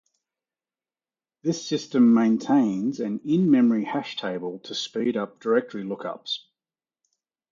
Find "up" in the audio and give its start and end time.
5.15-5.39